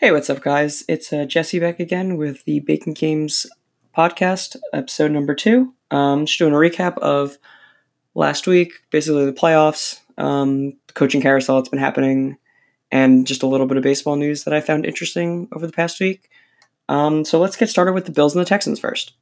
[0.00, 0.82] Hey, what's up, guys?
[0.88, 3.44] It's uh, Jesse back again with the Bacon Games
[3.94, 5.74] podcast, episode number two.
[5.90, 7.36] Um, just doing a recap of
[8.14, 12.38] last week, basically the playoffs, um, the coaching carousel that's been happening,
[12.90, 16.00] and just a little bit of baseball news that I found interesting over the past
[16.00, 16.30] week.
[16.88, 19.12] Um, so let's get started with the Bills and the Texans first.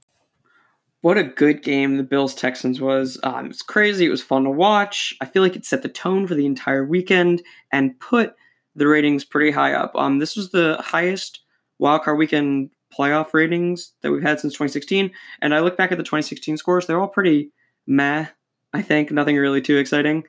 [1.01, 3.19] What a good game the Bills Texans was.
[3.25, 4.07] Um, it was crazy.
[4.07, 5.17] It was fun to watch.
[5.21, 7.43] I feel like it set the tone for the entire weekend
[7.73, 8.35] and put
[8.79, 9.93] the ratings pretty high up.
[9.95, 11.41] Um, this was the highest
[11.81, 15.11] wildcard weekend playoff ratings that we've had since 2016.
[15.43, 17.53] And I look back at the 2016 scores; they're all pretty
[17.86, 18.27] meh.
[18.72, 20.25] I think nothing really too exciting.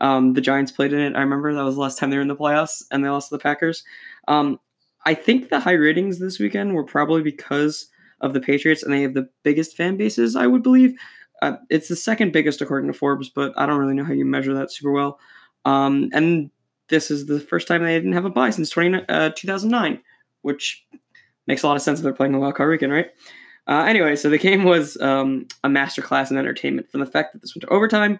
[0.00, 1.16] Um, the Giants played in it.
[1.16, 3.30] I remember that was the last time they were in the playoffs, and they lost
[3.30, 3.82] to the Packers.
[4.28, 4.60] Um,
[5.04, 7.88] I think the high ratings this weekend were probably because
[8.20, 10.94] of the Patriots, and they have the biggest fan bases, I would believe.
[11.40, 14.24] Uh, it's the second biggest according to Forbes, but I don't really know how you
[14.24, 15.18] measure that super well.
[15.64, 16.50] Um, and
[16.88, 20.00] this is the first time they didn't have a bye since 20, uh, 2009,
[20.42, 20.86] which
[21.46, 23.10] makes a lot of sense if they're playing the wild card weekend, right?
[23.66, 27.42] Uh, anyway, so the game was um, a masterclass in entertainment from the fact that
[27.42, 28.18] this went to overtime,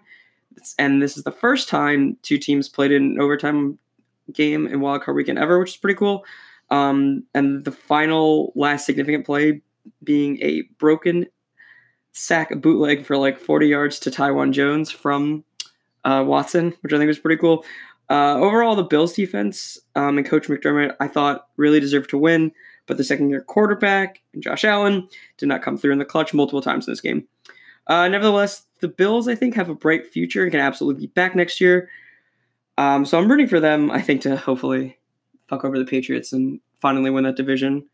[0.77, 3.79] and this is the first time two teams played in an overtime
[4.31, 6.23] game in wild card weekend ever, which is pretty cool.
[6.69, 9.61] Um, and the final last significant play
[10.03, 11.25] being a broken
[12.11, 15.43] sack bootleg for like 40 yards to Taiwan Jones from
[16.03, 17.65] uh, Watson, which I think was pretty cool.
[18.09, 22.51] Uh, overall, the Bills defense um, and Coach McDermott, I thought, really deserved to win,
[22.87, 25.07] but the second year quarterback, and Josh Allen,
[25.37, 27.27] did not come through in the clutch multiple times in this game.
[27.85, 31.35] Uh, nevertheless, the Bills, I think, have a bright future and can absolutely be back
[31.35, 31.89] next year.
[32.77, 34.97] Um, so I'm rooting for them, I think, to hopefully
[35.47, 37.85] fuck over the Patriots and finally win that division.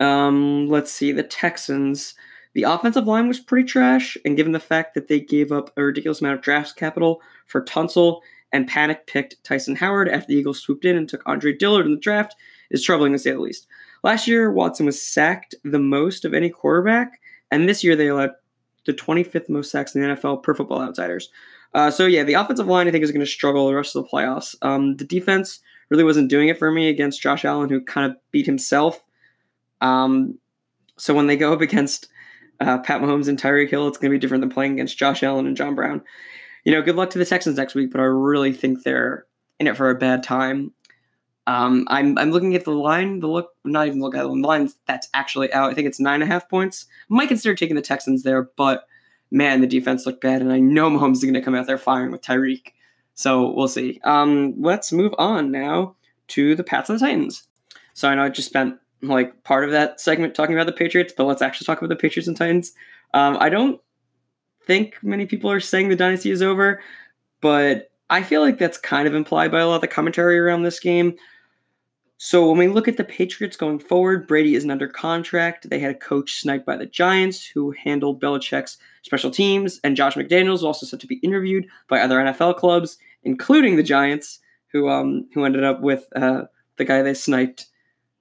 [0.00, 2.14] Um, let's see, the Texans.
[2.54, 5.82] The offensive line was pretty trash, and given the fact that they gave up a
[5.82, 8.20] ridiculous amount of draft capital for Tunsil
[8.52, 11.92] and panic picked Tytus Howard after the Eagles swooped in and took Andre Dillard in
[11.92, 12.34] the draft
[12.70, 13.66] is troubling to say the least.
[14.02, 18.32] Last year, Watson was sacked the most of any quarterback, and this year they allowed
[18.84, 21.30] the 25th most sacks in the NFL per Football Outsiders.
[21.74, 24.04] Uh, so yeah, the offensive line I think is going to struggle the rest of
[24.04, 24.54] the playoffs.
[24.62, 25.60] Um, the defense
[25.90, 29.02] really wasn't doing it for me against Josh Allen, who kind of beat himself.
[29.80, 30.38] Um,
[30.96, 32.08] so when they go up against
[32.60, 35.22] uh, Pat Mahomes and Tyreek Hill, it's going to be different than playing against Josh
[35.22, 36.02] Allen and John Brown
[36.66, 39.24] you know, good luck to the Texans next week, but I really think they're
[39.60, 40.72] in it for a bad time.
[41.46, 43.20] Um, I'm I'm looking at the line.
[43.20, 45.70] The look, not even look at the line that's actually out.
[45.70, 46.86] I think it's nine and a half points.
[47.08, 48.88] Might consider taking the Texans there, but
[49.30, 51.78] man, the defense looked bad, and I know Mahomes is going to come out there
[51.78, 52.72] firing with Tyreek.
[53.14, 54.00] So we'll see.
[54.02, 55.94] Um, let's move on now
[56.28, 57.46] to the Pats and the Titans.
[57.94, 61.14] So I know I just spent like part of that segment talking about the Patriots,
[61.16, 62.72] but let's actually talk about the Patriots and Titans.
[63.14, 63.80] Um, I don't
[64.66, 66.80] think many people are saying the dynasty is over,
[67.40, 70.62] but I feel like that's kind of implied by a lot of the commentary around
[70.62, 71.16] this game.
[72.18, 75.68] So when we look at the Patriots going forward, Brady isn't under contract.
[75.68, 80.14] They had a coach sniped by the Giants who handled Belichick's special teams, and Josh
[80.14, 84.88] McDaniels was also set to be interviewed by other NFL clubs, including the Giants, who
[84.88, 86.44] um who ended up with uh,
[86.76, 87.66] the guy they sniped,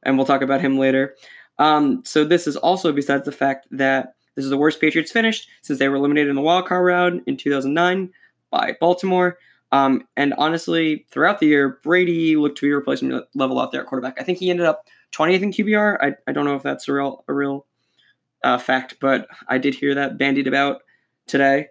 [0.04, 1.16] and we'll talk about him later.
[1.58, 5.50] Um, so this is also besides the fact that this is the worst Patriots finished
[5.62, 8.12] since they were eliminated in the wild card round in 2009
[8.52, 9.38] by Baltimore.
[9.72, 13.88] Um, and honestly, throughout the year, Brady looked to be replacement level out there at
[13.88, 14.20] quarterback.
[14.20, 15.98] I think he ended up 20th in QBR.
[16.02, 17.66] I, I don't know if that's a real a real
[18.44, 20.82] uh, fact, but I did hear that bandied about
[21.28, 21.68] today,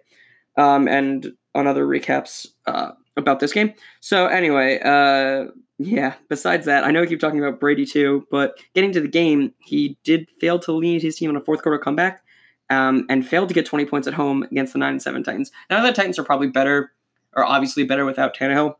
[0.57, 3.73] um, and on other recaps uh, about this game.
[4.01, 6.15] So anyway, uh, yeah.
[6.29, 9.53] Besides that, I know I keep talking about Brady too, but getting to the game,
[9.59, 12.24] he did fail to lead his team on a fourth quarter comeback
[12.69, 15.51] um, and failed to get 20 points at home against the 9 and 7 Titans.
[15.69, 16.91] Now, the Titans are probably better,
[17.35, 18.75] or obviously better without Tannehill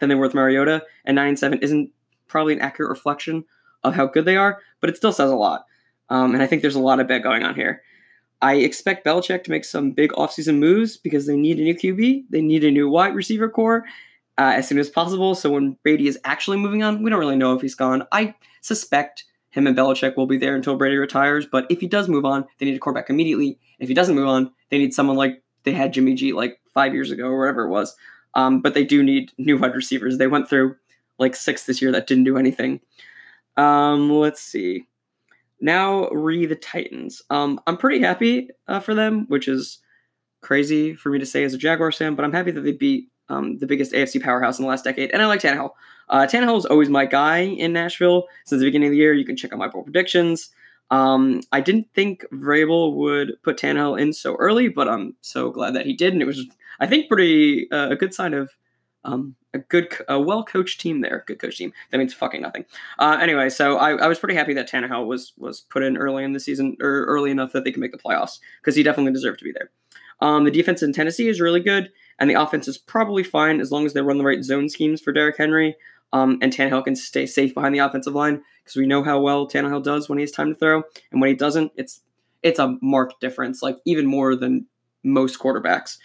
[0.00, 1.90] than they were with Mariota, and 9 and 7 isn't
[2.28, 3.44] probably an accurate reflection
[3.84, 5.66] of how good they are, but it still says a lot.
[6.08, 7.82] Um, and I think there's a lot of bet going on here.
[8.42, 12.24] I expect Belichick to make some big offseason moves because they need a new QB,
[12.30, 13.84] they need a new wide receiver core
[14.38, 15.34] uh, as soon as possible.
[15.34, 18.06] So when Brady is actually moving on, we don't really know if he's gone.
[18.12, 19.24] I suspect
[19.56, 21.46] him and Belichick will be there until Brady retires.
[21.46, 23.58] But if he does move on, they need a quarterback immediately.
[23.78, 26.92] If he doesn't move on, they need someone like they had Jimmy G like five
[26.92, 27.96] years ago or whatever it was.
[28.34, 30.18] Um, but they do need new wide receivers.
[30.18, 30.76] They went through
[31.18, 32.80] like six this year that didn't do anything.
[33.56, 34.86] Um, let's see.
[35.58, 37.22] Now, re the Titans.
[37.30, 39.78] Um, I'm pretty happy uh, for them, which is
[40.42, 43.08] crazy for me to say as a Jaguars fan, but I'm happy that they beat
[43.30, 45.12] um, the biggest AFC powerhouse in the last decade.
[45.12, 45.70] And I like Tannehill.
[46.08, 49.12] Uh, Tannehill is always my guy in Nashville since the beginning of the year.
[49.12, 50.50] You can check out my bold predictions.
[50.90, 55.74] Um, I didn't think Vrabel would put Tannehill in so early, but I'm so glad
[55.74, 56.12] that he did.
[56.12, 56.44] And it was,
[56.78, 58.50] I think, pretty uh, a good sign of
[59.04, 61.22] Um, a good, a well coached team there.
[61.26, 61.72] Good coach team.
[61.90, 62.64] That means fucking nothing.
[62.98, 66.24] Uh, anyway, so I, I was pretty happy that Tannehill was was put in early
[66.24, 69.12] in the season or early enough that they could make the playoffs because he definitely
[69.12, 69.70] deserved to be there.
[70.20, 73.70] Um, the defense in Tennessee is really good, and the offense is probably fine as
[73.70, 75.76] long as they run the right zone schemes for Derrick Henry.
[76.12, 79.48] Um, and Tannehill can stay safe behind the offensive line because we know how well
[79.48, 82.02] Tannehill does when he has time to throw, and when he doesn't, it's
[82.42, 84.66] it's a marked difference, like even more than
[85.02, 85.98] most quarterbacks.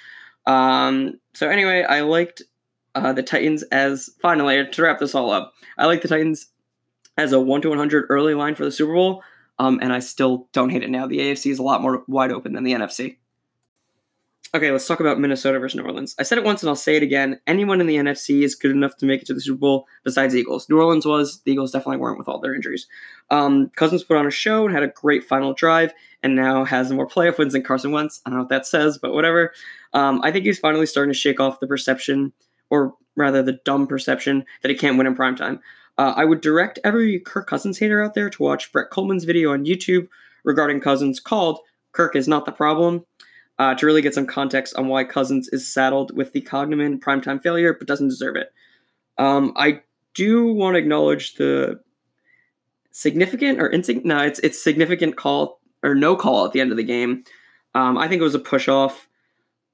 [0.46, 2.42] Um, so anyway, I liked
[2.96, 5.54] uh, the Titans as finally to wrap this all up.
[5.78, 6.48] I like the Titans
[7.18, 9.24] as a one to one hundred early line for the Super Bowl,
[9.60, 11.08] um, and I still don't hate it now.
[11.08, 13.18] The AFC is a lot more wide open than the NFC.
[14.54, 16.14] Okay, let's talk about Minnesota versus New Orleans.
[16.20, 17.40] I said it once and I'll say it again.
[17.48, 20.36] Anyone in the NFC is good enough to make it to the Super Bowl besides
[20.36, 20.68] Eagles.
[20.68, 21.42] New Orleans was.
[21.44, 22.86] The Eagles definitely weren't with all their injuries.
[23.30, 26.92] Um, Cousins put on a show and had a great final drive and now has
[26.92, 28.20] more playoff wins than Carson Wentz.
[28.26, 29.54] I don't know what that says, but whatever.
[29.94, 32.34] Um, I think he's finally starting to shake off the perception,
[32.70, 35.60] or rather the dumb perception, that he can't win in primetime.
[35.98, 39.54] Uh, I would direct every Kirk Cousins hater out there to watch Brett Kollmann's video
[39.54, 40.10] on YouTube
[40.44, 41.60] regarding Cousins called
[41.94, 43.06] Kirk is Not the Problem
[43.62, 47.40] uh, to really get some context on why Cousins is saddled with the cognomen primetime
[47.40, 48.52] failure, but doesn't deserve it.
[49.20, 49.82] Um, I
[50.16, 51.80] do want to acknowledge the
[52.90, 54.08] significant or insignificant.
[54.08, 57.24] No, it's it's significant call or no call at the end of the game.
[57.76, 59.08] Um, I think it was a push off,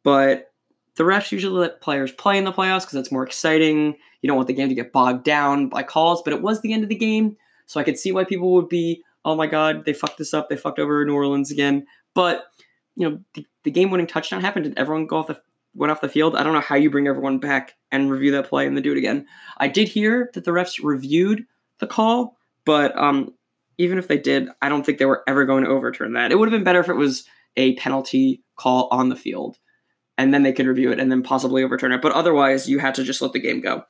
[0.04, 0.51] but
[0.95, 3.95] the refs usually let players play in the playoffs because it's more exciting.
[4.22, 6.74] You don't want the game to get bogged down by calls, but it was the
[6.74, 7.38] end of the game,
[7.68, 10.50] so I could see why people would be, oh my god, they fucked this up,
[10.50, 11.88] they fucked over New Orleans again.
[12.13, 12.48] But
[12.97, 14.65] you know, the, the game winning touchdown happened.
[14.65, 15.39] Did everyone go off the
[15.75, 16.35] went off the field?
[16.35, 18.91] I don't know how you bring everyone back and review that play and then do
[18.91, 19.27] it again.
[19.57, 21.45] I did hear that the refs reviewed
[21.79, 22.35] the call,
[22.65, 23.35] but um,
[23.77, 26.31] even if they did, I don't think they were ever going to overturn that.
[26.31, 29.57] It would have been better if it was a penalty call on the field,
[30.17, 32.01] and then they could review it and then possibly overturn it.
[32.01, 33.83] But otherwise, you had to just let the game go.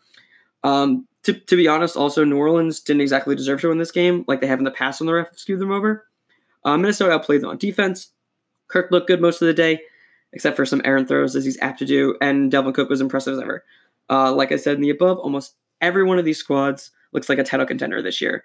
[0.63, 4.25] Um, to, to be honest, also New Orleans didn't exactly deserve to win this game,
[4.27, 6.06] like they have in the past when the refs screwed them over.
[6.65, 8.12] Uh, Minnesota outplayed them on defense.
[8.68, 9.81] Kirk looked good most of the day,
[10.34, 13.34] except for some errant throws as he's apt to do, and Dalvin Cook was impressive
[13.34, 13.64] as ever.
[14.10, 17.40] Uh, like I said in the above, almost every one of these squads looks like
[17.40, 18.44] a title contender this year.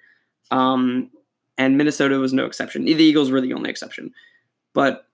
[0.51, 1.11] Um,
[1.59, 2.85] and Minnesota was no exception.
[2.85, 4.13] The Eagles were the only exception.
[4.73, 5.07] But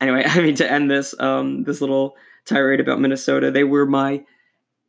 [0.00, 4.24] anyway, I mean to end this um, this little tirade about Minnesota, they were my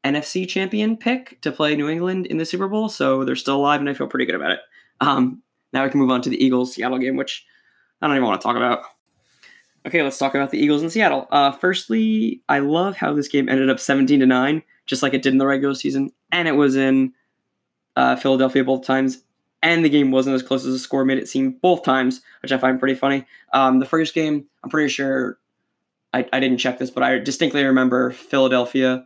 [0.03, 3.79] NFC champion pick to play New England in the Super Bowl, so they're still alive,
[3.79, 4.59] and I feel pretty good about it.
[5.01, 5.41] Um,
[5.73, 7.45] now we can move on to the Eagles Seattle game, which
[8.01, 8.83] I don't even want to talk about.
[9.85, 11.27] Okay, let's talk about the Eagles in Seattle.
[11.31, 15.21] Uh, firstly, I love how this game ended up 17 to 9, just like it
[15.21, 17.13] did in the regular season, and it was in
[17.95, 19.21] uh, Philadelphia both times.
[19.61, 22.51] And the game wasn't as close as the score made it seem both times, which
[22.51, 23.25] I find pretty funny.
[23.53, 25.39] Um, the first game, I'm pretty sure
[26.13, 29.05] I, I didn't check this, but I distinctly remember Philadelphia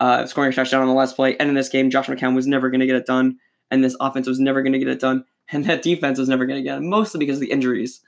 [0.00, 1.36] uh, scoring a touchdown on the last play.
[1.36, 3.38] And in this game, Josh McCown was never going to get it done,
[3.70, 6.46] and this offense was never going to get it done, and that defense was never
[6.46, 8.00] going to get it, mostly because of the injuries.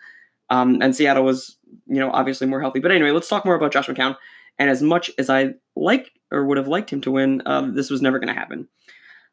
[0.50, 1.56] Um, and Seattle was,
[1.86, 2.80] you know, obviously more healthy.
[2.80, 4.16] But anyway, let's talk more about Josh McCown.
[4.58, 7.90] And as much as I like or would have liked him to win, um, this
[7.90, 8.68] was never going to happen.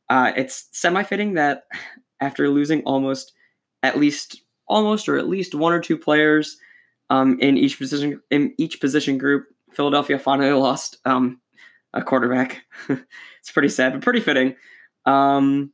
[0.10, 1.64] Uh, it's semi-fitting that
[2.20, 3.34] after losing almost,
[3.82, 6.58] at least almost or at least one or two players
[7.10, 11.40] um, in each position in each position group, Philadelphia finally lost um,
[11.94, 12.64] a quarterback.
[12.90, 14.56] it's pretty sad, but pretty fitting.
[15.06, 15.72] Um,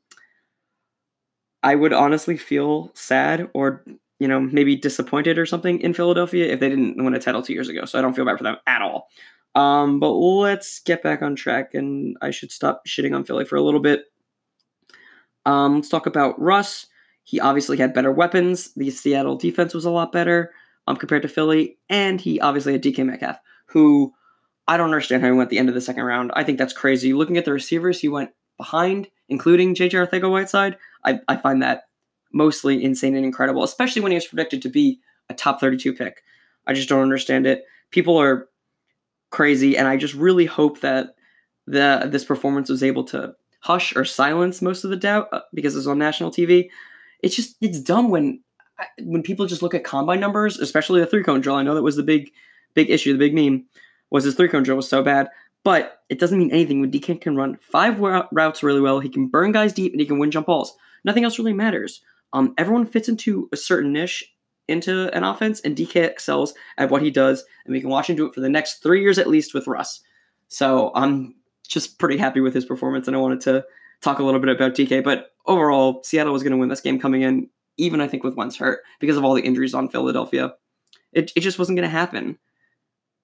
[1.63, 3.83] I would honestly feel sad or
[4.21, 7.53] you know, maybe disappointed or something in Philadelphia if they didn't win a title two
[7.53, 7.85] years ago.
[7.85, 9.09] So I don't feel bad for them at all.
[9.55, 13.55] Um, but let's get back on track, and I should stop shitting on Philly for
[13.55, 14.03] a little bit.
[15.47, 16.85] Um, let's talk about Russ.
[17.23, 18.71] He obviously had better weapons.
[18.75, 20.51] The Seattle defense was a lot better
[20.85, 24.13] um, compared to Philly, and he obviously had DK Metcalf, who
[24.67, 26.31] I don't understand how he went at the end of the second round.
[26.35, 27.11] I think that's crazy.
[27.13, 30.77] Looking at the receivers, he went behind, including JJ Arcega-Whiteside.
[31.03, 31.85] I, I find that
[32.33, 36.23] mostly insane and incredible, especially when he was predicted to be a top 32 pick.
[36.67, 37.63] I just don't understand it.
[37.91, 38.47] People are
[39.29, 41.15] crazy, and I just really hope that
[41.67, 45.75] the this performance was able to hush or silence most of the doubt uh, because
[45.75, 46.69] it's on national TV.
[47.21, 48.41] It's just it's dumb when
[48.99, 51.55] when people just look at combine numbers, especially the three cone drill.
[51.55, 52.31] I know that was the big
[52.73, 53.65] big issue, the big meme
[54.09, 55.29] was his three cone drill was so bad,
[55.63, 58.99] but it doesn't mean anything when DK can run five routes really well.
[58.99, 60.75] He can burn guys deep and he can win jump balls.
[61.03, 62.01] Nothing else really matters.
[62.33, 64.33] Um, everyone fits into a certain niche
[64.67, 68.15] into an offense, and DK excels at what he does, and we can watch him
[68.15, 70.01] do it for the next three years at least with Russ.
[70.47, 71.35] So I'm
[71.67, 73.65] just pretty happy with his performance, and I wanted to
[74.01, 75.03] talk a little bit about DK.
[75.03, 78.35] But overall, Seattle was going to win this game coming in, even I think with
[78.35, 80.53] Wentz hurt because of all the injuries on Philadelphia.
[81.13, 82.37] It, it just wasn't going to happen.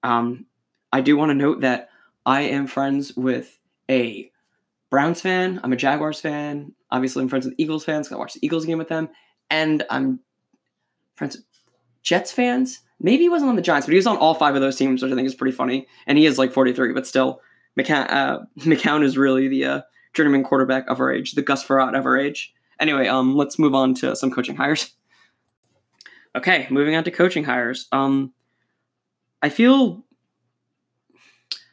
[0.02, 0.46] Um,
[0.92, 1.88] I do want to note that
[2.24, 3.58] I am friends with
[3.90, 4.30] a
[4.90, 5.60] Browns fan.
[5.62, 6.74] I'm a Jaguars fan.
[6.90, 8.10] Obviously, I'm friends with Eagles fans.
[8.10, 9.08] I watch the Eagles game with them,
[9.50, 10.20] and I'm
[11.16, 11.44] friends with
[12.02, 12.80] Jets fans.
[13.00, 15.02] Maybe he wasn't on the Giants, but he was on all five of those teams,
[15.02, 15.86] which I think is pretty funny.
[16.06, 17.40] And he is like 43, but still,
[17.78, 19.80] McCown, uh, McCown is really the uh,
[20.14, 22.52] journeyman quarterback of our age, the Gus Frerotte of our age.
[22.80, 24.94] Anyway, um, let's move on to some coaching hires.
[26.36, 27.88] Okay, moving on to coaching hires.
[27.92, 28.32] Um,
[29.42, 30.04] I feel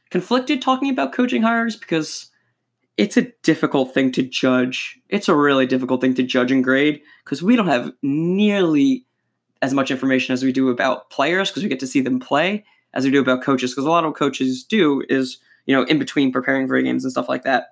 [0.10, 2.32] conflicted talking about coaching hires because
[2.98, 5.00] it's a difficult thing to judge.
[5.10, 9.06] It's a really difficult thing to judge and grade because we don't have nearly
[9.62, 12.64] as much information as we do about players because we get to see them play
[12.94, 16.00] as we do about coaches because a lot of coaches do is you know in
[16.00, 17.68] between preparing for games and stuff like that.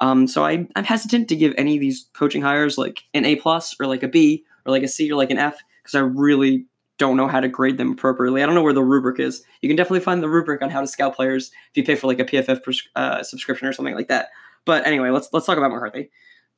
[0.00, 3.36] Um, so I, I'm hesitant to give any of these coaching hires like an A
[3.36, 6.00] plus or like a B or like a C or like an F because I
[6.00, 6.66] really
[6.98, 8.42] don't know how to grade them appropriately.
[8.42, 9.42] I don't know where the rubric is.
[9.62, 12.06] You can definitely find the rubric on how to scout players if you pay for
[12.06, 14.28] like a PFF uh, subscription or something like that.
[14.64, 16.10] But anyway, let's let's talk about McCarthy.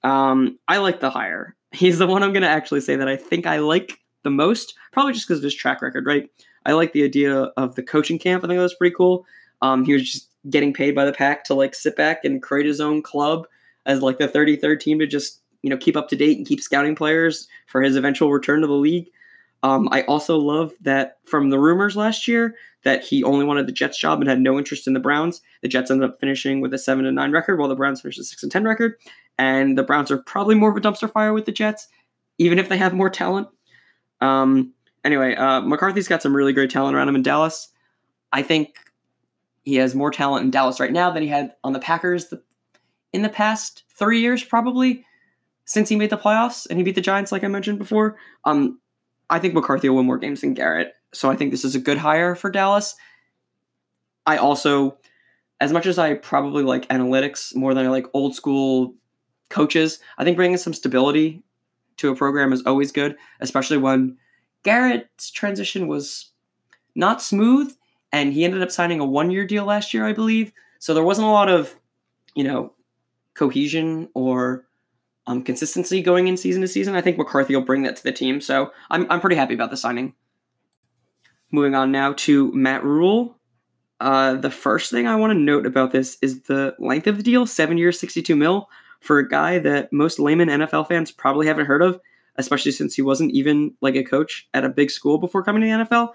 [0.02, 1.56] Um, I like the hire.
[1.70, 4.74] He's the one I'm going to actually say that I think I like the most,
[4.92, 6.28] probably just because of his track record, right?
[6.66, 8.44] I like the idea of the coaching camp.
[8.44, 9.26] I think that was pretty cool.
[9.62, 12.66] Um, he was just getting paid by the pack to like sit back and create
[12.66, 13.46] his own club
[13.86, 16.60] as like the 33rd team to just you know keep up to date and keep
[16.60, 19.08] scouting players for his eventual return to the league.
[19.62, 23.72] Um, I also love that from the rumors last year that he only wanted the
[23.72, 25.40] Jets job and had no interest in the Browns.
[25.62, 28.18] The Jets ended up finishing with a seven and nine record, while the Browns finished
[28.18, 28.96] a six and ten record.
[29.38, 31.88] And the Browns are probably more of a dumpster fire with the Jets,
[32.38, 33.48] even if they have more talent.
[34.20, 37.68] Um, anyway, uh, McCarthy's got some really great talent around him in Dallas.
[38.32, 38.76] I think
[39.62, 42.42] he has more talent in Dallas right now than he had on the Packers the,
[43.12, 45.04] in the past three years, probably
[45.64, 48.16] since he made the playoffs and he beat the Giants, like I mentioned before.
[48.44, 48.80] Um,
[49.32, 50.92] I think McCarthy will win more games than Garrett.
[51.14, 52.94] So I think this is a good hire for Dallas.
[54.26, 54.98] I also,
[55.58, 58.94] as much as I probably like analytics more than I like old school
[59.48, 61.42] coaches, I think bringing some stability
[61.96, 64.18] to a program is always good, especially when
[64.64, 66.30] Garrett's transition was
[66.94, 67.74] not smooth
[68.12, 70.52] and he ended up signing a one year deal last year, I believe.
[70.78, 71.74] So there wasn't a lot of,
[72.34, 72.74] you know,
[73.32, 74.66] cohesion or
[75.26, 76.94] um, consistency going in season to season.
[76.94, 79.70] I think McCarthy will bring that to the team, so I'm, I'm pretty happy about
[79.70, 80.14] the signing.
[81.50, 83.38] Moving on now to Matt Rhule.
[84.00, 87.22] Uh, the first thing I want to note about this is the length of the
[87.22, 88.68] deal seven years, 62 mil,
[89.00, 92.00] for a guy that most layman NFL fans probably haven't heard of,
[92.36, 95.66] especially since he wasn't even like a coach at a big school before coming to
[95.66, 96.10] the NFL.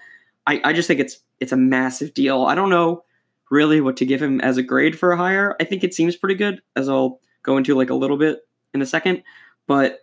[0.46, 2.44] I, I just think it's it's a massive deal.
[2.44, 3.04] I don't know
[3.50, 5.56] really what to give him as a grade for a hire.
[5.60, 8.40] I think it seems pretty good, as I'll go into like a little bit
[8.74, 9.24] in a second.
[9.68, 10.00] But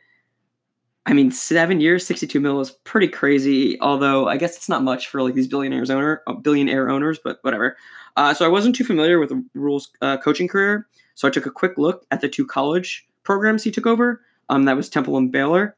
[1.06, 3.78] I mean, seven years, 62 mil is pretty crazy.
[3.80, 7.38] Although I guess it's not much for like these billionaires owner, uh, billionaire owners, but
[7.42, 7.76] whatever.
[8.16, 11.50] Uh, so I wasn't too familiar with Rhule's uh, coaching career, so I took a
[11.50, 14.22] quick look at the two college programs he took over.
[14.48, 15.76] Um, that was Temple and Baylor.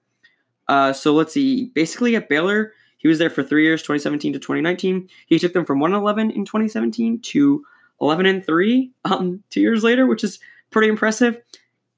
[0.69, 1.71] Uh, so let's see.
[1.75, 5.09] Basically, at Baylor, he was there for three years, 2017 to 2019.
[5.27, 7.65] He took them from 1 11 in 2017 to
[8.01, 10.39] 11 and 3 um, two years later, which is
[10.71, 11.41] pretty impressive.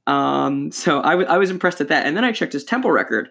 [0.08, 2.06] Um, so I, w- I was impressed at that.
[2.06, 3.28] And then I checked his Temple record,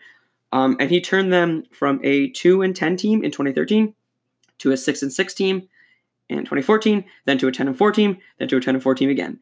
[0.54, 3.94] um, and he turned them from a 2 and 10 team in 2013
[4.60, 5.68] to a 6 and 6 team
[6.30, 8.96] in 2014, then to a 10 and 4 team, then to a 10 and 4
[8.96, 9.40] team again.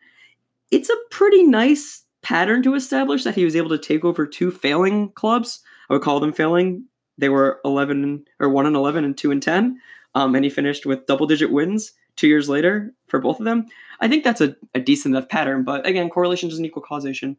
[0.71, 4.49] It's a pretty nice pattern to establish that he was able to take over two
[4.49, 5.61] failing clubs.
[5.89, 6.85] I would call them failing.
[7.17, 9.79] They were 11 or 1 and 11 and 2 and 10.
[10.15, 13.65] Um, and he finished with double digit wins two years later for both of them.
[13.99, 17.37] I think that's a, a decent enough pattern, but again, correlation doesn't equal causation.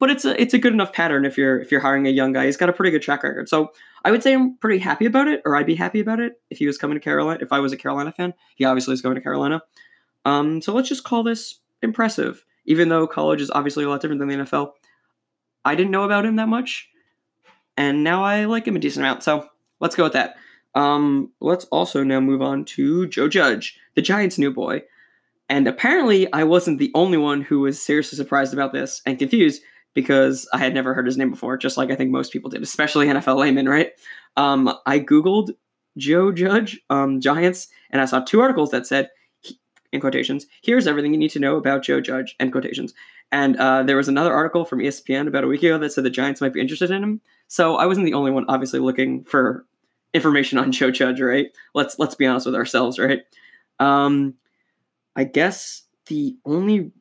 [0.00, 2.32] But it's a it's a good enough pattern if you're if you're hiring a young
[2.32, 2.46] guy.
[2.46, 3.48] He's got a pretty good track record.
[3.48, 3.72] So
[4.04, 6.58] I would say I'm pretty happy about it, or I'd be happy about it if
[6.58, 7.38] he was coming to Carolina.
[7.40, 9.62] If I was a Carolina fan, he obviously is going to Carolina.
[10.24, 14.18] Um, so let's just call this impressive, even though college is obviously a lot different
[14.18, 14.72] than the NFL.
[15.64, 16.90] I didn't know about him that much,
[17.76, 19.22] and now I like him a decent amount.
[19.22, 19.48] So
[19.80, 20.36] let's go with that.
[20.74, 24.82] Um, let's also now move on to Joe Judge, the Giants' new boy.
[25.48, 29.62] And apparently, I wasn't the only one who was seriously surprised about this and confused
[29.92, 32.62] because I had never heard his name before, just like I think most people did,
[32.62, 33.92] especially NFL laymen, right?
[34.36, 35.50] Um, I Googled
[35.96, 39.10] Joe Judge, um, Giants, and I saw two articles that said,
[39.92, 42.94] in quotations, here's everything you need to know about Joe Judge, end quotations.
[43.30, 46.10] And uh, there was another article from ESPN about a week ago that said the
[46.10, 47.20] Giants might be interested in him.
[47.46, 49.66] So I wasn't the only one, obviously, looking for
[50.14, 51.48] information on Joe Judge, right?
[51.74, 53.20] Let's let's be honest with ourselves, right?
[53.78, 54.34] Um,
[55.16, 56.92] I guess the only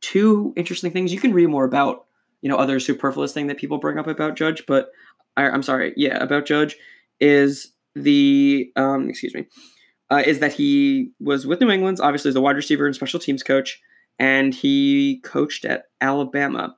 [0.00, 2.06] two interesting things you can read more about,
[2.42, 4.90] you know, other superfluous thing that people bring up about Judge, but
[5.36, 6.76] I, am sorry, yeah, about Judge
[7.20, 9.46] is the um, excuse me.
[10.10, 13.20] uh, is that he was with New England, obviously as a wide receiver and special
[13.20, 13.80] teams coach,
[14.18, 16.76] and he coached at Alabama.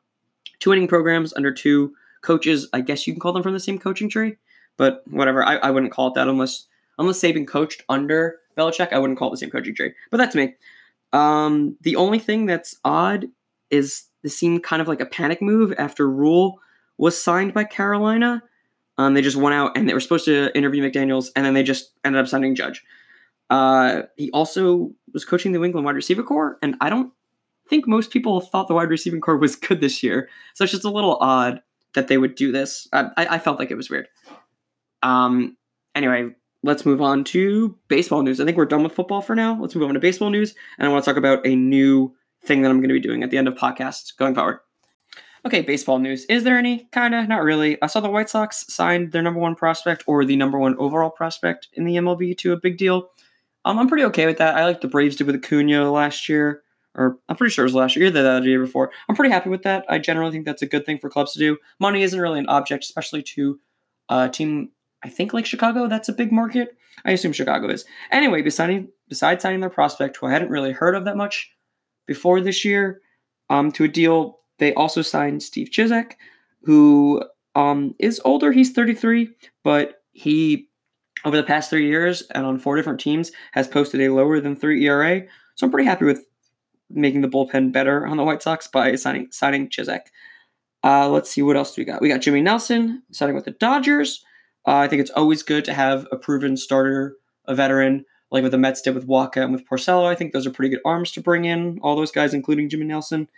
[0.60, 2.68] Two winning programs under two coaches.
[2.72, 4.36] I guess you can call them from the same coaching tree,
[4.76, 5.44] but whatever.
[5.44, 6.66] I, I wouldn't call it that unless
[6.98, 8.92] unless Saban coached under Belichick.
[8.92, 9.92] I wouldn't call it the same coaching tree.
[10.10, 10.54] But that's me.
[11.12, 13.26] Um, the only thing that's odd
[13.70, 16.60] is this seemed kind of like a panic move after Rhule
[16.98, 18.42] was signed by Carolina.
[18.98, 21.62] Um, they just went out and they were supposed to interview McDaniels, and then they
[21.62, 22.84] just ended up signing Judge.
[23.50, 27.12] Uh, he also was coaching the New England wide receiver core, and I don't
[27.68, 30.28] think most people thought the wide receiving core was good this year.
[30.54, 31.62] So it's just a little odd
[31.94, 32.86] that they would do this.
[32.92, 34.08] I, I felt like it was weird.
[35.02, 35.56] Um,
[35.94, 36.30] anyway,
[36.62, 38.40] let's move on to baseball news.
[38.40, 39.58] I think we're done with football for now.
[39.60, 42.62] Let's move on to baseball news, and I want to talk about a new thing
[42.62, 44.60] that I'm going to be doing at the end of podcasts going forward.
[45.44, 46.24] Okay, baseball news.
[46.26, 46.88] Is there any?
[46.92, 47.80] Kinda, not really.
[47.82, 51.10] I saw the White Sox signed their number one prospect or the number one overall
[51.10, 53.10] prospect in the MLB to a big deal.
[53.64, 54.56] Um, I'm pretty okay with that.
[54.56, 56.62] I like the Braves did with Acuna last year,
[56.94, 58.92] or I'm pretty sure it was last year, either that the year before.
[59.08, 59.84] I'm pretty happy with that.
[59.88, 61.58] I generally think that's a good thing for clubs to do.
[61.80, 63.58] Money isn't really an object, especially to
[64.08, 64.70] a team.
[65.04, 66.76] I think like Chicago, that's a big market.
[67.04, 67.84] I assume Chicago is.
[68.10, 71.52] Anyway, besides besides signing their prospect, who I hadn't really heard of that much
[72.06, 73.00] before this year,
[73.50, 76.12] um, to a deal they also signed Steve Cishek,
[76.62, 77.22] who
[77.54, 78.52] um, is older.
[78.52, 79.30] He's 33,
[79.64, 80.68] but he,
[81.24, 84.54] over the past three years and on four different teams, has posted a lower than
[84.54, 85.22] three ERA.
[85.56, 86.26] So I'm pretty happy with
[86.90, 90.02] making the bullpen better on the White Sox by signing signing Cishek.
[90.84, 92.00] Uh, let's see what else do we got.
[92.00, 94.24] We got Jimmy Nelson signing with the Dodgers.
[94.66, 97.16] Uh, I think it's always good to have a proven starter,
[97.46, 100.06] a veteran, like what the Mets did with Wacha and with Porcello.
[100.06, 101.78] I think those are pretty good arms to bring in.
[101.82, 103.28] All those guys, including Jimmy Nelson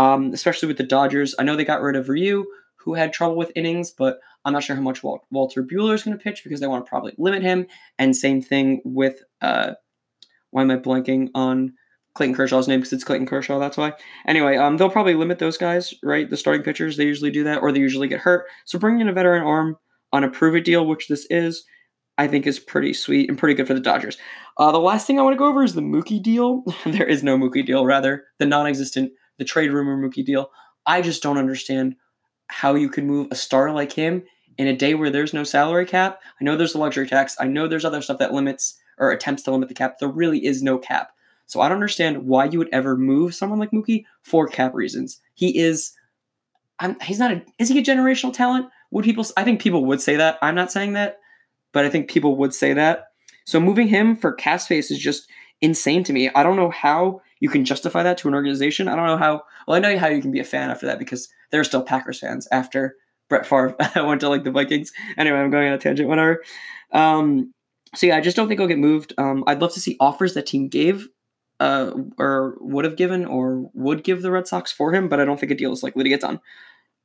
[0.00, 1.34] um, especially with the Dodgers.
[1.38, 4.62] I know they got rid of Ryu, who had trouble with innings, but I'm not
[4.62, 7.42] sure how much Walker Buehler is going to pitch because they want to probably limit
[7.42, 7.66] him.
[7.98, 9.72] And same thing with uh,
[10.52, 11.74] why am I blanking on
[12.14, 13.58] Clayton Kershaw's name because it's Clayton Kershaw.
[13.58, 13.92] That's why.
[14.26, 16.30] Anyway, um, they'll probably limit those guys, right?
[16.30, 18.46] The starting pitchers they usually do that, or they usually get hurt.
[18.64, 19.76] So bringing in a veteran arm
[20.12, 21.64] on a prove it deal, which this is,
[22.18, 24.18] I think is pretty sweet and pretty good for the Dodgers.
[24.58, 26.64] Uh, the last thing I want to go over is the Mookie deal.
[26.86, 30.50] there is no Mookie deal, rather the non-existent the trade rumor Mookie deal.
[30.86, 31.96] I just don't understand
[32.48, 34.22] how you could move a star like him
[34.58, 36.20] in a day where there's no salary cap.
[36.40, 37.36] I know there's a luxury tax.
[37.40, 39.98] I know there's other stuff that limits or attempts to limit the cap.
[39.98, 41.12] There really is no cap.
[41.46, 45.20] So I don't understand why you would ever move someone like Mookie for cap reasons.
[45.34, 45.92] He is,
[46.78, 48.66] I'm, he's not a, is he a generational talent?
[48.90, 50.38] Would people, I think people would say that.
[50.42, 51.18] I'm not saying that,
[51.72, 53.06] but I think people would say that.
[53.44, 55.28] So moving him for cast space is just
[55.60, 56.30] insane to me.
[56.30, 58.88] I don't know how you can justify that to an organization.
[58.88, 59.42] I don't know how.
[59.66, 61.82] Well, I know how you can be a fan after that because there are still
[61.82, 62.96] Packers fans after
[63.28, 64.92] Brett Favre went to like the Vikings.
[65.16, 66.08] Anyway, I'm going on a tangent.
[66.08, 66.42] Whatever.
[66.92, 67.52] Um,
[67.94, 69.14] so yeah, I just don't think he'll get moved.
[69.18, 71.08] Um, I'd love to see offers that team gave,
[71.58, 75.24] uh, or would have given, or would give the Red Sox for him, but I
[75.24, 76.40] don't think a deal is likely to get done.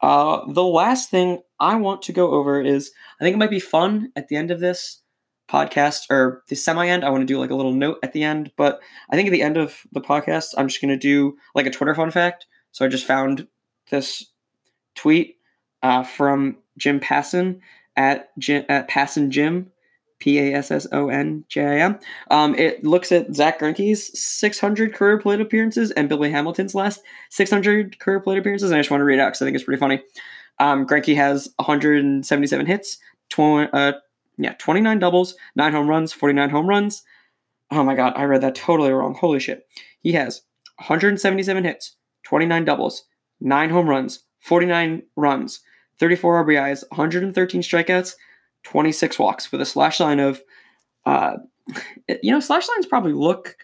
[0.01, 3.59] Uh, the last thing I want to go over is I think it might be
[3.59, 5.01] fun at the end of this
[5.49, 8.23] podcast or the semi end, I want to do like a little note at the
[8.23, 8.51] end.
[8.57, 8.79] But
[9.09, 11.71] I think at the end of the podcast, I'm just going to do like a
[11.71, 12.47] Twitter fun fact.
[12.71, 13.47] So I just found
[13.89, 14.25] this
[14.95, 15.37] tweet
[15.83, 17.61] uh, from Jim Passon
[17.95, 19.71] at Jim, at Passon Jim,
[20.25, 21.99] P A S S O N J I M.
[22.31, 27.99] Um, it looks at Zack Greinke's 600 career plate appearances and Billy Hamilton's last 600
[27.99, 28.71] career plate appearances.
[28.71, 30.01] And I just want to read it out because I think it's pretty funny.
[30.59, 32.97] Um, Greinke has 177 hits,
[33.29, 33.91] 20, uh,
[34.39, 37.03] yeah, 29 doubles, 9 home runs, 49 home runs.
[37.69, 39.13] Oh my god, I read that totally wrong.
[39.13, 39.67] Holy shit.
[40.01, 40.41] He has
[40.77, 43.03] 177 hits, 29 doubles,
[43.41, 45.59] 9 home runs, 49 runs,
[45.99, 48.15] 34 RBIs, 113 strikeouts,
[48.65, 50.41] 26 walks with a slash line of
[51.05, 51.37] uh
[52.21, 53.57] you know, slash lines probably look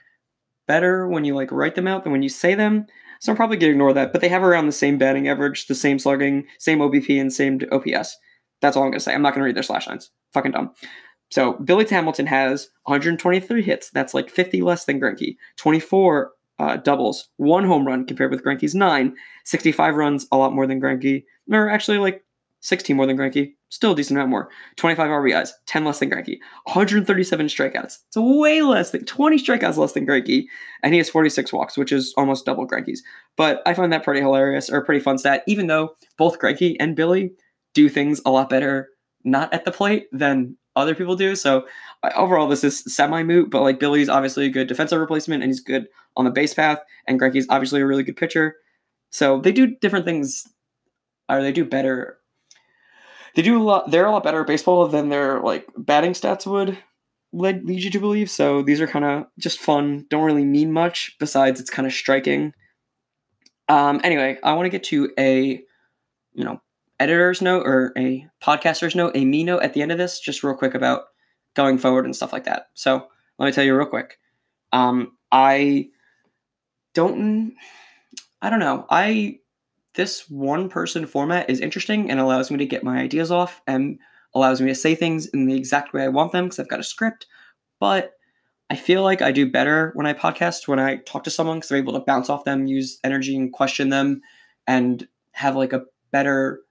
[0.68, 2.86] better when you like write them out than when you say them.
[3.20, 4.12] So I'm probably gonna ignore that.
[4.12, 7.60] But they have around the same batting average, the same slugging, same OBP, and same
[7.72, 8.18] OPS.
[8.62, 9.14] That's all I'm gonna say.
[9.14, 10.10] I'm not gonna read their slash lines.
[10.34, 10.72] Fucking dumb.
[11.30, 13.90] So Billy Hamilton has 123 hits.
[13.92, 15.38] That's like 50 less than Greinke.
[15.58, 19.16] 24 uh, doubles, one home run compared with Greinke's nine.
[19.46, 21.24] 65 runs, a lot more than Greinke.
[21.52, 22.24] Or actually like
[22.62, 23.54] 16 more than Greinke.
[23.70, 24.50] Still a decent amount more.
[24.78, 26.40] 25 RBIs, 10 less than Greinke.
[26.66, 28.00] 137 strikeouts.
[28.08, 30.46] It's way less than 20 strikeouts less than Greinke.
[30.84, 33.04] And he has 46 walks, which is almost double Greinke's.
[33.38, 36.96] But I find that pretty hilarious or pretty fun stat, even though both Greinke and
[36.96, 37.32] Billy
[37.74, 38.90] do things a lot better
[39.24, 41.36] not at the plate than other people do.
[41.36, 41.66] So
[42.16, 45.60] overall, this is semi moot, but like Billy's obviously a good defensive replacement and he's
[45.60, 48.56] good on the base path, and Greinke's obviously a really good pitcher.
[49.12, 50.48] So they do different things,
[51.30, 52.18] or they do better.
[53.36, 53.92] They do a lot.
[53.92, 56.78] They're a lot better at baseball than their like batting stats would
[57.34, 58.30] led lead you to believe.
[58.30, 60.06] So these are kind of just fun.
[60.10, 62.54] Don't really mean much besides it's kind of striking.
[63.70, 65.64] Um, anyway, I want to get to a
[66.34, 66.62] you know
[67.00, 70.44] editor's note or a podcaster's note, a me note at the end of this, just
[70.44, 71.04] real quick about
[71.56, 72.68] going forward and stuff like that.
[72.74, 73.08] So
[73.40, 74.18] let me tell you real quick.
[74.72, 75.90] Um, I
[76.94, 77.56] don't.
[78.42, 78.86] I don't know.
[78.90, 79.40] I
[79.96, 84.00] this one person format is interesting and allows me to get my ideas off and
[84.34, 86.80] allows me to say things in the exact way I want them because I've got
[86.80, 87.26] a script.
[87.80, 88.14] But
[88.70, 91.72] I feel like I do better when I podcast, when I talk to someone because
[91.72, 94.22] I'm able to bounce off them, use energy and question them,
[94.66, 96.62] and have like a better,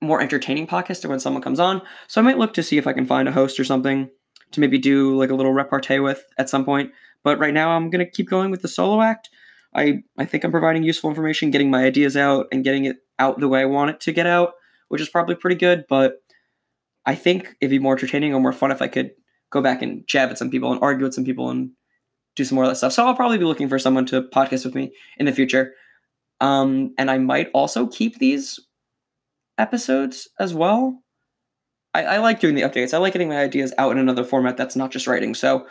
[0.00, 1.82] more entertaining podcast when someone comes on.
[2.08, 4.10] So I might look to see if I can find a host or something
[4.52, 6.90] to maybe do like a little repartee with at some point.
[7.22, 9.30] But right now I'm gonna keep going with the solo act.
[9.76, 13.38] I, I think I'm providing useful information, getting my ideas out and getting it out
[13.38, 14.54] the way I want it to get out,
[14.88, 15.84] which is probably pretty good.
[15.88, 16.14] But
[17.04, 19.10] I think it'd be more entertaining or more fun if I could
[19.50, 21.70] go back and jab at some people and argue with some people and
[22.34, 22.92] do some more of that stuff.
[22.92, 25.74] So I'll probably be looking for someone to podcast with me in the future.
[26.40, 28.58] Um, and I might also keep these
[29.58, 31.02] episodes as well.
[31.94, 32.92] I, I like doing the updates.
[32.92, 35.34] I like getting my ideas out in another format that's not just writing.
[35.34, 35.66] So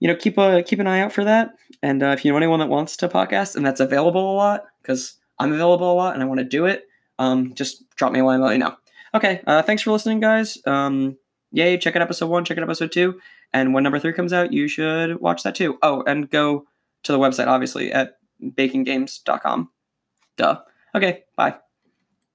[0.00, 1.54] you know, keep a keep an eye out for that.
[1.82, 4.64] And uh, if you know anyone that wants to podcast and that's available a lot,
[4.82, 6.86] because I'm available a lot and I want to do it,
[7.18, 8.76] um, just drop me a line, let me know.
[9.14, 10.58] Okay, uh, thanks for listening, guys.
[10.66, 11.16] Um,
[11.50, 13.20] yay, check out episode one, check out episode two,
[13.52, 15.78] and when number three comes out, you should watch that too.
[15.82, 16.66] Oh, and go
[17.04, 19.70] to the website, obviously, at bakinggames.com.
[20.36, 20.60] Duh.
[20.94, 21.56] Okay, bye.